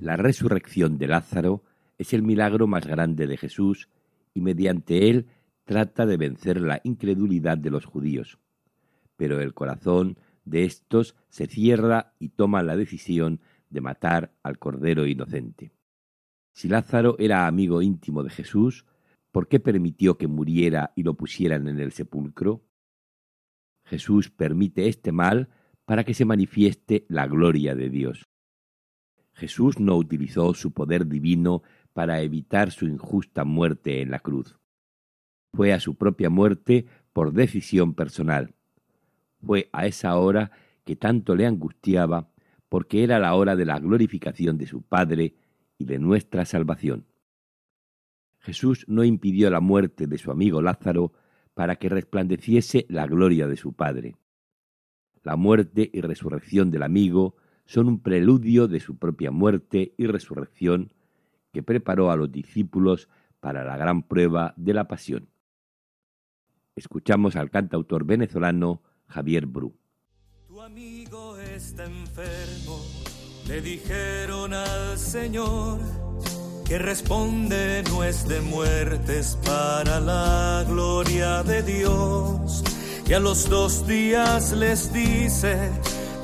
La 0.00 0.16
resurrección 0.16 0.98
de 0.98 1.06
Lázaro 1.06 1.62
es 1.98 2.12
el 2.12 2.22
milagro 2.22 2.66
más 2.66 2.86
grande 2.86 3.26
de 3.26 3.36
Jesús 3.36 3.88
y 4.34 4.40
mediante 4.40 5.10
él 5.10 5.26
trata 5.64 6.06
de 6.06 6.16
vencer 6.16 6.60
la 6.60 6.80
incredulidad 6.84 7.58
de 7.58 7.70
los 7.70 7.84
judíos. 7.84 8.38
Pero 9.16 9.40
el 9.40 9.52
corazón 9.52 10.18
de 10.44 10.64
estos 10.64 11.14
se 11.28 11.46
cierra 11.46 12.14
y 12.18 12.30
toma 12.30 12.62
la 12.62 12.76
decisión 12.76 13.40
de 13.68 13.80
matar 13.80 14.32
al 14.42 14.58
Cordero 14.58 15.06
Inocente. 15.06 15.72
Si 16.52 16.68
Lázaro 16.68 17.16
era 17.18 17.46
amigo 17.46 17.82
íntimo 17.82 18.22
de 18.22 18.30
Jesús, 18.30 18.86
¿por 19.30 19.46
qué 19.46 19.60
permitió 19.60 20.16
que 20.16 20.26
muriera 20.26 20.92
y 20.96 21.02
lo 21.02 21.14
pusieran 21.14 21.68
en 21.68 21.80
el 21.80 21.92
sepulcro? 21.92 22.62
Jesús 23.88 24.30
permite 24.30 24.88
este 24.88 25.12
mal 25.12 25.48
para 25.86 26.04
que 26.04 26.12
se 26.12 26.26
manifieste 26.26 27.06
la 27.08 27.26
gloria 27.26 27.74
de 27.74 27.88
Dios. 27.88 28.28
Jesús 29.32 29.80
no 29.80 29.96
utilizó 29.96 30.52
su 30.52 30.72
poder 30.72 31.06
divino 31.06 31.62
para 31.94 32.20
evitar 32.20 32.70
su 32.70 32.86
injusta 32.86 33.44
muerte 33.44 34.02
en 34.02 34.10
la 34.10 34.18
cruz. 34.18 34.58
Fue 35.54 35.72
a 35.72 35.80
su 35.80 35.94
propia 35.96 36.28
muerte 36.28 36.86
por 37.14 37.32
decisión 37.32 37.94
personal. 37.94 38.54
Fue 39.40 39.70
a 39.72 39.86
esa 39.86 40.16
hora 40.18 40.50
que 40.84 40.96
tanto 40.96 41.34
le 41.34 41.46
angustiaba 41.46 42.30
porque 42.68 43.02
era 43.02 43.18
la 43.18 43.34
hora 43.34 43.56
de 43.56 43.64
la 43.64 43.78
glorificación 43.78 44.58
de 44.58 44.66
su 44.66 44.82
Padre 44.82 45.34
y 45.78 45.86
de 45.86 45.98
nuestra 45.98 46.44
salvación. 46.44 47.06
Jesús 48.40 48.84
no 48.86 49.02
impidió 49.04 49.50
la 49.50 49.60
muerte 49.60 50.06
de 50.06 50.18
su 50.18 50.30
amigo 50.30 50.60
Lázaro 50.60 51.14
para 51.58 51.74
que 51.74 51.88
resplandeciese 51.88 52.86
la 52.88 53.04
gloria 53.08 53.48
de 53.48 53.56
su 53.56 53.72
Padre. 53.72 54.14
La 55.24 55.34
muerte 55.34 55.90
y 55.92 56.02
resurrección 56.02 56.70
del 56.70 56.84
amigo 56.84 57.34
son 57.66 57.88
un 57.88 58.00
preludio 58.00 58.68
de 58.68 58.78
su 58.78 58.96
propia 58.96 59.32
muerte 59.32 59.92
y 59.98 60.06
resurrección 60.06 60.92
que 61.52 61.64
preparó 61.64 62.12
a 62.12 62.16
los 62.16 62.30
discípulos 62.30 63.08
para 63.40 63.64
la 63.64 63.76
gran 63.76 64.04
prueba 64.04 64.54
de 64.56 64.72
la 64.72 64.86
pasión. 64.86 65.30
Escuchamos 66.76 67.34
al 67.34 67.50
cantautor 67.50 68.04
venezolano 68.04 68.80
Javier 69.08 69.46
Bru. 69.46 69.76
Tu 70.46 70.62
amigo 70.62 71.38
está 71.38 71.86
enfermo, 71.86 72.84
le 73.48 73.60
dijeron 73.62 74.54
al 74.54 74.96
Señor 74.96 76.07
que 76.68 76.78
responde 76.78 77.82
no 77.90 78.04
es 78.04 78.28
de 78.28 78.42
muertes 78.42 79.38
para 79.42 79.98
la 80.00 80.64
gloria 80.68 81.42
de 81.42 81.62
Dios. 81.62 82.62
Y 83.06 83.14
a 83.14 83.20
los 83.20 83.48
dos 83.48 83.86
días 83.86 84.52
les 84.52 84.92
dice, 84.92 85.70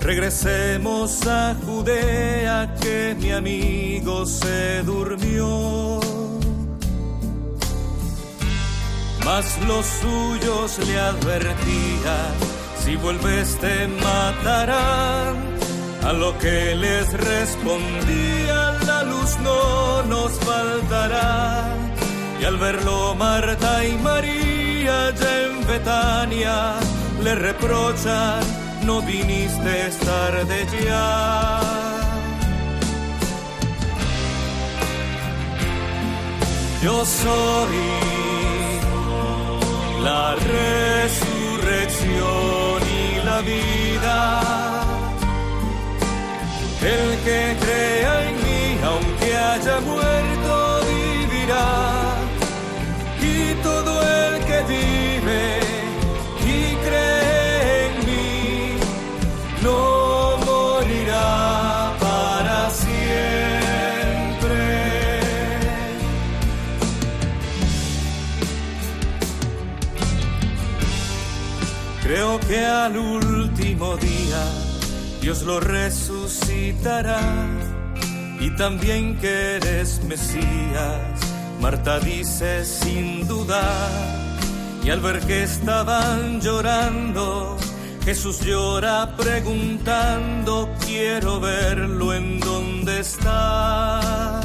Regresemos 0.03 1.27
a 1.27 1.57
Judea 1.65 2.75
que 2.79 3.17
mi 3.19 3.33
amigo 3.33 4.27
se 4.27 4.83
durmió. 4.83 5.99
Mas 9.25 9.59
los 9.67 9.87
suyos 9.87 10.79
le 10.87 11.01
advertían, 11.01 12.35
si 12.85 12.97
vuelves 12.97 13.59
te 13.61 13.89
matarán. 13.89 15.55
A 16.03 16.13
lo 16.13 16.37
que 16.39 16.75
les 16.75 17.11
respondía, 17.15 18.73
la 18.87 19.05
luz 19.05 19.14
al 22.55 22.61
verlo 22.61 23.15
Marta 23.17 23.85
y 23.85 23.93
María 23.99 25.11
ya 25.21 25.43
en 25.45 25.67
Betania 25.67 26.75
le 27.23 27.35
reprochan 27.35 28.43
no 28.83 29.01
viniste 29.03 29.91
tarde 30.05 30.67
ya. 30.85 31.61
Yo 36.83 37.05
soy 37.05 37.77
la 40.03 40.35
resurrección 40.35 41.23
y 43.01 43.25
la 43.25 43.41
vida. 43.41 44.41
El 46.83 47.05
que 47.25 47.57
Que 72.41 72.67
al 72.67 72.97
último 72.97 73.97
día 73.97 74.45
Dios 75.21 75.43
lo 75.43 75.61
resucitará 75.61 77.21
y 78.41 78.51
también 78.57 79.17
que 79.19 79.57
eres 79.57 80.03
Mesías. 80.05 81.21
Marta 81.61 82.01
dice 82.01 82.65
sin 82.65 83.27
dudar 83.27 83.91
y 84.85 84.91
al 84.91 85.01
ver 85.01 85.21
que 85.21 85.45
estaban 85.45 86.41
llorando, 86.41 87.57
Jesús 88.05 88.41
llora 88.41 89.17
preguntando, 89.17 90.69
quiero 90.85 91.41
verlo 91.41 92.13
en 92.13 92.41
dónde 92.41 93.01
está. 93.01 94.41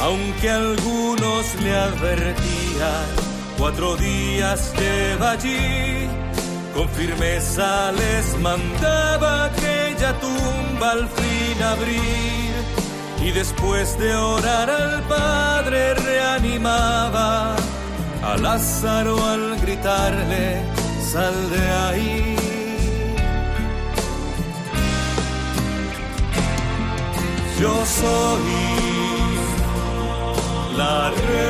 Aunque 0.00 0.50
algunos 0.50 1.54
le 1.62 1.76
advertían, 1.76 3.29
cuatro 3.60 3.94
días 3.96 4.72
lleva 4.78 5.32
allí, 5.32 6.08
con 6.74 6.88
firmeza 6.88 7.92
les 7.92 8.38
mandaba 8.40 9.44
aquella 9.44 10.18
tumba 10.18 10.92
al 10.92 11.06
fin 11.08 11.62
abrir. 11.62 12.50
Y 13.22 13.30
después 13.32 13.98
de 13.98 14.14
orar 14.16 14.70
al 14.70 15.02
Padre 15.02 15.94
reanimaba 15.94 17.54
a 18.22 18.36
Lázaro 18.38 19.22
al 19.26 19.60
gritarle, 19.60 20.62
sal 21.12 21.34
de 21.50 21.70
ahí. 21.86 22.36
Yo 27.60 27.74
soy 27.84 28.40
la 30.78 31.10
resurrección 31.10 31.49